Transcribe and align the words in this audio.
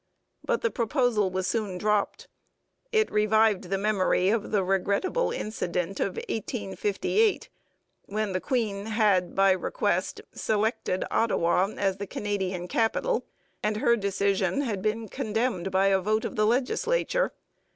But 0.43 0.61
the 0.61 0.71
proposal 0.71 1.29
was 1.29 1.45
soon 1.45 1.77
dropped. 1.77 2.27
It 2.91 3.11
revived 3.11 3.65
the 3.65 3.77
memory 3.77 4.29
of 4.29 4.49
the 4.49 4.63
regrettable 4.63 5.31
incident 5.31 5.99
of 5.99 6.15
1858 6.27 7.49
when 8.07 8.31
the 8.33 8.41
Queen 8.41 8.87
had, 8.87 9.35
by 9.35 9.51
request, 9.51 10.19
selected 10.33 11.05
Ottawa 11.11 11.67
as 11.77 11.97
the 11.97 12.07
Canadian 12.07 12.67
capital 12.67 13.27
and 13.61 13.77
her 13.77 13.95
decision 13.95 14.61
had 14.61 14.81
been 14.81 15.07
condemned 15.07 15.69
by 15.69 15.85
a 15.89 15.99
vote 16.01 16.25
of 16.25 16.35
the 16.35 16.47
legislature. 16.47 17.31